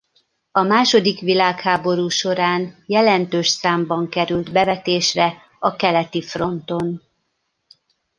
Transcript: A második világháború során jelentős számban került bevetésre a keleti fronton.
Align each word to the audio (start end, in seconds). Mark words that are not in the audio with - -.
A 0.51 0.61
második 0.61 1.19
világháború 1.19 2.07
során 2.07 2.83
jelentős 2.85 3.47
számban 3.47 4.09
került 4.09 4.51
bevetésre 4.51 5.33
a 5.59 5.75
keleti 5.75 6.21
fronton. 6.21 7.03